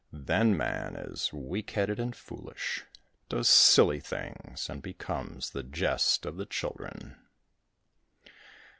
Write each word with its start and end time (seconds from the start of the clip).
Then 0.11 0.57
man 0.57 0.95
is 0.95 1.31
weak 1.31 1.69
headed 1.77 1.99
and 1.99 2.15
foolish, 2.15 2.85
does 3.29 3.47
silly 3.47 3.99
things, 3.99 4.67
and 4.67 4.81
becomes 4.81 5.51
the 5.51 5.61
jest 5.61 6.25
of 6.25 6.37
the 6.37 6.47
children. 6.47 7.17